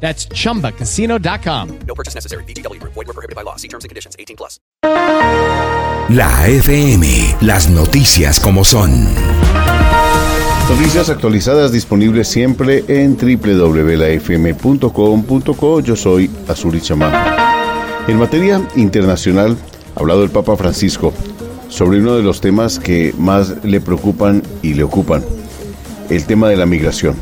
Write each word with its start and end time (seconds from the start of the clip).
That's 0.00 0.28
chumbacasino.com. 0.28 1.78
No 1.86 1.94
purchase 1.94 2.14
necessary. 2.14 2.44
BGW. 2.44 2.80
Void 2.82 2.94
were 2.94 3.12
prohibited 3.12 3.34
by 3.34 3.42
law. 3.42 3.56
See 3.56 3.68
terms 3.68 3.84
and 3.84 3.90
conditions. 3.90 4.14
18 4.18 4.36
plus. 4.36 4.60
La 6.08 6.46
FM, 6.46 7.36
las 7.40 7.68
noticias 7.68 8.38
como 8.38 8.64
son. 8.64 9.08
Noticias 10.70 11.10
actualizadas 11.10 11.72
disponibles 11.72 12.28
siempre 12.28 12.84
en 12.86 13.16
www.lafm.com.co. 13.16 13.80
Yo 15.80 15.96
soy 15.96 16.30
Azuri 16.48 16.80
Chamán. 16.80 17.12
En 18.06 18.18
materia 18.18 18.60
internacional, 18.76 19.56
ha 19.96 20.00
hablado 20.00 20.22
el 20.22 20.30
Papa 20.30 20.56
Francisco 20.56 21.12
sobre 21.68 21.98
uno 21.98 22.14
de 22.16 22.22
los 22.22 22.40
temas 22.40 22.78
que 22.78 23.12
más 23.18 23.64
le 23.64 23.80
preocupan 23.80 24.42
y 24.62 24.74
le 24.74 24.84
ocupan, 24.84 25.24
el 26.10 26.24
tema 26.24 26.48
de 26.48 26.56
la 26.56 26.66
migración. 26.66 27.16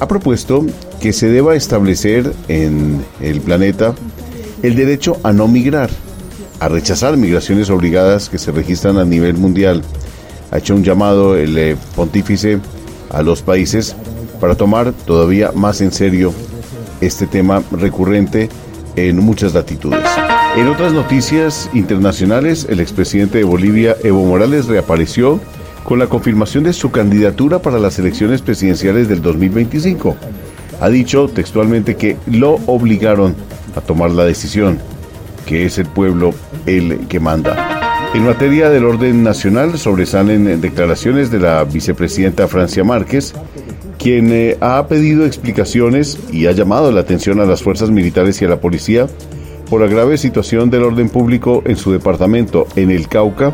Ha 0.00 0.08
propuesto 0.08 0.64
que 1.00 1.12
se 1.12 1.28
deba 1.28 1.54
establecer 1.54 2.32
en 2.48 3.04
el 3.20 3.40
planeta 3.40 3.94
el 4.62 4.74
derecho 4.74 5.18
a 5.22 5.32
no 5.32 5.46
migrar, 5.46 5.90
a 6.60 6.68
rechazar 6.68 7.16
migraciones 7.16 7.70
obligadas 7.70 8.28
que 8.28 8.38
se 8.38 8.50
registran 8.50 8.98
a 8.98 9.04
nivel 9.04 9.34
mundial. 9.34 9.82
Ha 10.50 10.58
hecho 10.58 10.74
un 10.74 10.82
llamado 10.82 11.36
el 11.36 11.56
eh, 11.56 11.76
pontífice 11.94 12.58
a 13.10 13.22
los 13.22 13.42
países 13.42 13.94
para 14.40 14.54
tomar 14.54 14.92
todavía 14.92 15.52
más 15.52 15.80
en 15.80 15.92
serio 15.92 16.32
este 17.00 17.26
tema 17.26 17.62
recurrente 17.70 18.48
en 18.96 19.18
muchas 19.18 19.54
latitudes. 19.54 20.00
En 20.56 20.66
otras 20.66 20.92
noticias 20.92 21.70
internacionales, 21.72 22.66
el 22.68 22.80
expresidente 22.80 23.38
de 23.38 23.44
Bolivia, 23.44 23.96
Evo 24.02 24.24
Morales, 24.24 24.66
reapareció 24.66 25.40
con 25.84 26.00
la 26.00 26.08
confirmación 26.08 26.64
de 26.64 26.72
su 26.72 26.90
candidatura 26.90 27.60
para 27.60 27.78
las 27.78 27.98
elecciones 27.98 28.42
presidenciales 28.42 29.08
del 29.08 29.22
2025. 29.22 30.16
Ha 30.80 30.88
dicho 30.88 31.28
textualmente 31.28 31.96
que 31.96 32.16
lo 32.26 32.54
obligaron 32.66 33.34
a 33.74 33.80
tomar 33.80 34.10
la 34.10 34.24
decisión, 34.24 34.78
que 35.46 35.64
es 35.64 35.78
el 35.78 35.86
pueblo 35.86 36.34
el 36.66 37.06
que 37.08 37.20
manda. 37.20 38.10
En 38.14 38.24
materia 38.24 38.70
del 38.70 38.84
orden 38.84 39.22
nacional 39.22 39.78
sobresalen 39.78 40.60
declaraciones 40.60 41.30
de 41.30 41.40
la 41.40 41.64
vicepresidenta 41.64 42.48
Francia 42.48 42.84
Márquez, 42.84 43.34
quien 43.98 44.32
eh, 44.32 44.56
ha 44.60 44.86
pedido 44.86 45.26
explicaciones 45.26 46.18
y 46.32 46.46
ha 46.46 46.52
llamado 46.52 46.90
la 46.92 47.00
atención 47.00 47.40
a 47.40 47.44
las 47.44 47.62
fuerzas 47.62 47.90
militares 47.90 48.40
y 48.40 48.44
a 48.44 48.48
la 48.48 48.60
policía 48.60 49.08
por 49.68 49.80
la 49.80 49.88
grave 49.88 50.16
situación 50.16 50.70
del 50.70 50.84
orden 50.84 51.10
público 51.10 51.62
en 51.66 51.76
su 51.76 51.92
departamento, 51.92 52.66
en 52.76 52.90
el 52.90 53.08
Cauca, 53.08 53.52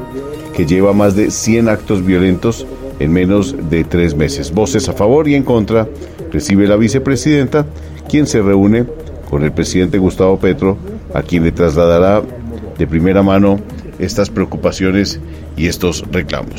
que 0.55 0.67
lleva 0.67 0.93
más 0.93 1.17
de 1.17 1.31
100 1.31 1.69
actos 1.69 2.05
violentos 2.05 2.67
en 3.01 3.13
menos 3.13 3.57
de 3.71 3.83
tres 3.83 4.15
meses. 4.15 4.53
Voces 4.53 4.89
a 4.89 4.93
favor 4.93 5.27
y 5.29 5.35
en 5.35 5.43
contra 5.43 5.89
recibe 6.35 6.67
la 6.67 6.77
vicepresidenta, 6.77 7.65
quien 8.11 8.27
se 8.27 8.43
reúne 8.43 8.85
con 9.31 9.45
el 9.45 9.53
presidente 9.53 9.99
Gustavo 9.99 10.39
Petro, 10.39 10.77
a 11.15 11.23
quien 11.23 11.45
le 11.45 11.53
trasladará 11.53 12.23
de 12.77 12.87
primera 12.89 13.23
mano 13.23 13.61
estas 14.01 14.31
preocupaciones 14.31 15.21
y 15.57 15.69
estos 15.69 16.05
reclamos. 16.11 16.55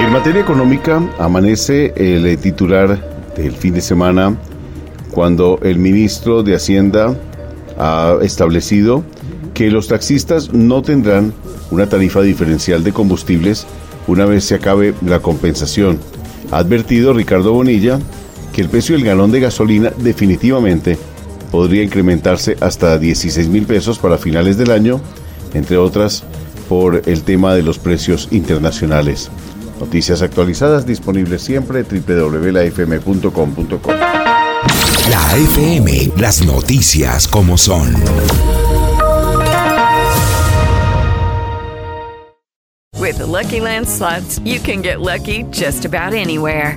En 0.00 0.10
materia 0.10 0.40
económica, 0.40 1.02
amanece 1.18 1.92
el 1.96 2.38
titular 2.38 2.98
del 3.36 3.52
fin 3.52 3.74
de 3.74 3.82
semana 3.82 4.36
cuando 5.10 5.58
el 5.62 5.78
ministro 5.78 6.42
de 6.42 6.54
Hacienda 6.54 7.14
ha 7.78 8.16
establecido 8.22 9.04
que 9.52 9.70
los 9.70 9.88
taxistas 9.88 10.54
no 10.54 10.80
tendrán 10.80 11.34
una 11.70 11.88
tarifa 11.88 12.22
diferencial 12.22 12.82
de 12.82 12.92
combustibles 12.92 13.66
una 14.06 14.24
vez 14.24 14.44
se 14.44 14.54
acabe 14.54 14.94
la 15.04 15.20
compensación. 15.20 15.98
Ha 16.50 16.58
advertido 16.58 17.12
Ricardo 17.12 17.52
Bonilla 17.52 18.00
que 18.52 18.62
el 18.62 18.68
precio 18.68 18.96
del 18.96 19.04
galón 19.04 19.30
de 19.30 19.40
gasolina 19.40 19.92
definitivamente 19.96 20.98
podría 21.50 21.82
incrementarse 21.82 22.56
hasta 22.60 22.98
16 22.98 23.48
mil 23.48 23.66
pesos 23.66 23.98
para 23.98 24.18
finales 24.18 24.56
del 24.56 24.70
año, 24.70 25.00
entre 25.54 25.76
otras 25.76 26.24
por 26.68 27.02
el 27.06 27.22
tema 27.22 27.54
de 27.54 27.62
los 27.62 27.78
precios 27.78 28.28
internacionales. 28.30 29.30
Noticias 29.80 30.22
actualizadas 30.22 30.86
disponibles 30.86 31.42
siempre 31.42 31.82
www.lafm.com.co. 31.82 33.90
La 35.10 35.36
FM, 35.36 36.12
las 36.16 36.44
noticias 36.44 37.26
como 37.26 37.58
son. 37.58 37.92
With 43.00 43.18
the 43.18 43.26
Lucky 43.26 43.60
Land 43.60 43.88
slots, 43.88 44.38
you 44.44 44.60
can 44.60 44.82
get 44.82 45.00
lucky 45.00 45.42
just 45.50 45.84
about 45.84 46.12
anywhere. 46.12 46.76